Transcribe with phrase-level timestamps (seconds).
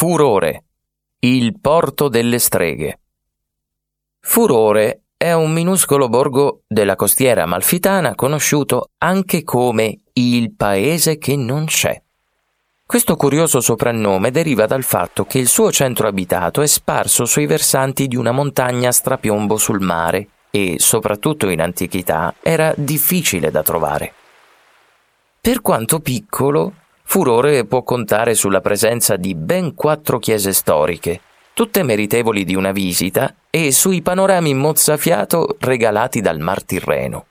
[0.00, 0.64] Furore,
[1.18, 3.00] il porto delle streghe.
[4.20, 11.66] Furore è un minuscolo borgo della costiera amalfitana conosciuto anche come il paese che non
[11.66, 12.00] c'è.
[12.86, 18.08] Questo curioso soprannome deriva dal fatto che il suo centro abitato è sparso sui versanti
[18.08, 24.14] di una montagna strapiombo sul mare e, soprattutto in antichità, era difficile da trovare.
[25.42, 26.72] Per quanto piccolo,
[27.10, 31.20] Furore può contare sulla presenza di ben quattro chiese storiche,
[31.54, 37.26] tutte meritevoli di una visita, e sui panorami mozzafiato regalati dal Mar Tirreno.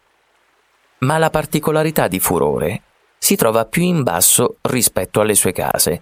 [1.00, 2.82] Ma la particolarità di Furore
[3.20, 6.02] si trova più in basso rispetto alle sue case.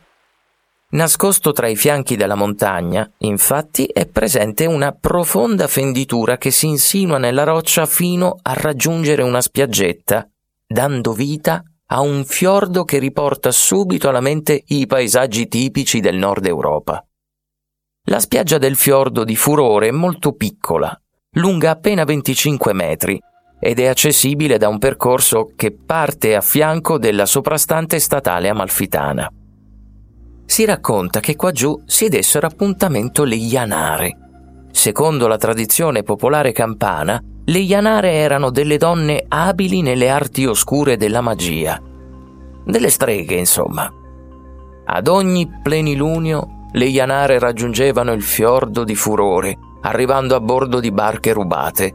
[0.94, 7.20] Nascosto tra i fianchi della montagna, infatti, è presente una profonda fenditura che si insinua
[7.20, 10.28] nella roccia fino a raggiungere una spiaggetta,
[10.66, 16.46] dando vita a un fiordo che riporta subito alla mente i paesaggi tipici del nord
[16.46, 17.06] Europa.
[18.10, 21.00] La spiaggia del fiordo di Furore è molto piccola,
[21.36, 23.22] lunga appena 25 metri,
[23.60, 29.32] ed è accessibile da un percorso che parte a fianco della soprastante statale amalfitana.
[30.46, 34.18] Si racconta che qua giù si dessero appuntamento le Ianare.
[34.72, 41.22] Secondo la tradizione popolare campana, le Ianare erano delle donne abili nelle arti oscure della
[41.22, 41.82] magia.
[42.66, 43.90] Delle streghe, insomma.
[44.86, 51.32] Ad ogni plenilunio le Ianare raggiungevano il fiordo di furore, arrivando a bordo di barche
[51.32, 51.94] rubate.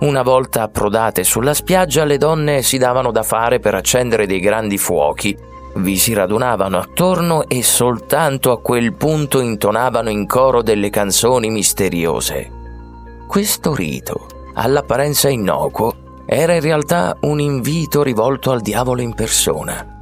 [0.00, 4.78] Una volta approdate sulla spiaggia, le donne si davano da fare per accendere dei grandi
[4.78, 5.36] fuochi.
[5.76, 12.52] Vi si radunavano attorno e soltanto a quel punto intonavano in coro delle canzoni misteriose.
[13.26, 19.94] Questo rito all'apparenza innocuo, era in realtà un invito rivolto al diavolo in persona.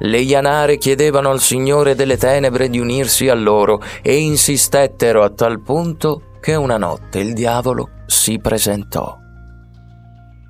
[0.00, 5.60] Le Ianare chiedevano al Signore delle Tenebre di unirsi a loro e insistettero a tal
[5.60, 9.16] punto che una notte il diavolo si presentò.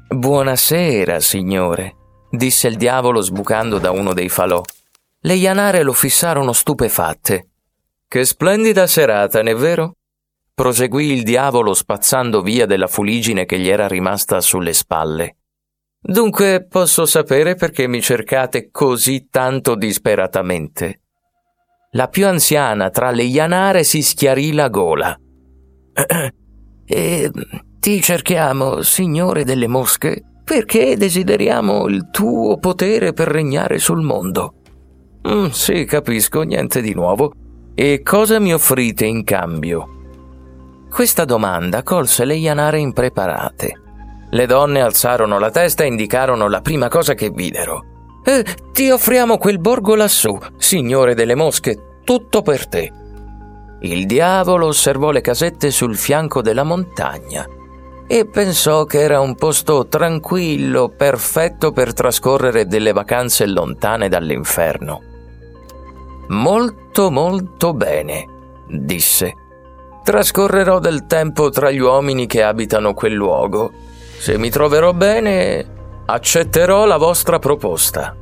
[0.09, 1.97] Buonasera, Signore,
[2.31, 4.61] disse il diavolo sbucando da uno dei falò.
[5.21, 7.49] Le Ianare lo fissarono stupefatte.
[8.07, 9.98] Che splendida serata, n'è vero?
[10.59, 15.37] Proseguì il diavolo spazzando via della fuligine che gli era rimasta sulle spalle.
[16.01, 21.03] Dunque posso sapere perché mi cercate così tanto disperatamente.
[21.93, 25.17] La più anziana tra le Ianare si schiarì la gola.
[26.91, 27.31] E
[27.79, 34.55] ti cerchiamo, signore delle mosche, perché desideriamo il tuo potere per regnare sul mondo.
[35.29, 37.31] Mm, sì, capisco, niente di nuovo.
[37.75, 39.98] E cosa mi offrite in cambio?
[40.91, 43.81] Questa domanda colse le Ianare impreparate.
[44.31, 47.85] Le donne alzarono la testa e indicarono la prima cosa che videro.
[48.25, 52.93] Eh, ti offriamo quel borgo lassù, signore delle mosche, tutto per te.
[53.81, 57.47] Il diavolo osservò le casette sul fianco della montagna
[58.07, 65.03] e pensò che era un posto tranquillo, perfetto per trascorrere delle vacanze lontane dall'inferno.
[66.29, 68.27] Molto molto bene,
[68.67, 69.47] disse
[70.09, 73.71] Trascorrerò del tempo tra gli uomini che abitano quel luogo.
[74.19, 75.67] Se mi troverò bene,
[76.07, 78.17] accetterò la vostra proposta.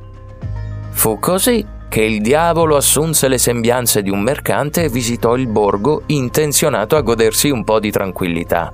[0.89, 6.01] Fu così che il diavolo assunse le sembianze di un mercante e visitò il borgo
[6.07, 8.69] intenzionato a godersi un po' di tranquillità.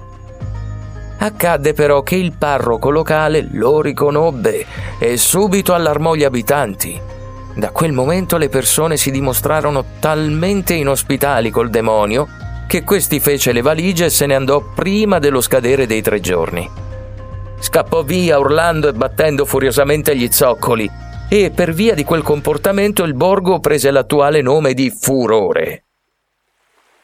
[1.19, 4.65] Accadde però che il parroco locale lo riconobbe
[4.97, 6.99] e subito allarmò gli abitanti.
[7.53, 12.41] Da quel momento le persone si dimostrarono talmente inospitali col demonio
[12.73, 16.67] che questi fece le valigie e se ne andò prima dello scadere dei tre giorni.
[17.59, 20.89] Scappò via urlando e battendo furiosamente gli zoccoli
[21.29, 25.83] e per via di quel comportamento il borgo prese l'attuale nome di Furore.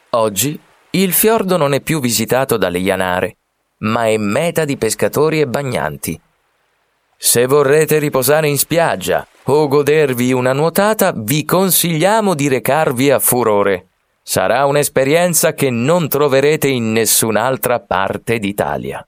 [0.10, 0.60] Oggi
[0.90, 3.38] il fiordo non è più visitato dalle Ianare,
[3.82, 6.20] ma è meta di pescatori e bagnanti.
[7.16, 13.89] Se vorrete riposare in spiaggia o godervi una nuotata, vi consigliamo di recarvi a Furore.
[14.32, 19.04] Sarà un'esperienza che non troverete in nessun'altra parte d'Italia.